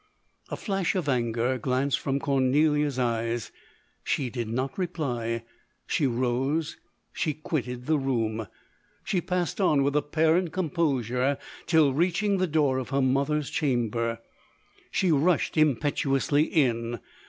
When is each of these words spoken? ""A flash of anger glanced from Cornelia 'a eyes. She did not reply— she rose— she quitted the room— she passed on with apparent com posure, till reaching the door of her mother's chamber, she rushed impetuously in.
""A 0.49 0.57
flash 0.57 0.95
of 0.95 1.07
anger 1.07 1.59
glanced 1.59 1.99
from 1.99 2.19
Cornelia 2.19 2.87
'a 2.97 3.01
eyes. 3.01 3.51
She 4.03 4.31
did 4.31 4.49
not 4.49 4.75
reply— 4.75 5.43
she 5.85 6.07
rose— 6.07 6.75
she 7.13 7.35
quitted 7.35 7.85
the 7.85 7.99
room— 7.99 8.47
she 9.03 9.21
passed 9.21 9.61
on 9.61 9.83
with 9.83 9.95
apparent 9.95 10.53
com 10.53 10.71
posure, 10.71 11.37
till 11.67 11.93
reaching 11.93 12.37
the 12.39 12.47
door 12.47 12.79
of 12.79 12.89
her 12.89 13.03
mother's 13.03 13.51
chamber, 13.51 14.17
she 14.89 15.11
rushed 15.11 15.55
impetuously 15.55 16.45
in. 16.45 16.99